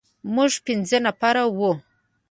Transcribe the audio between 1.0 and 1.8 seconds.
نفر وو.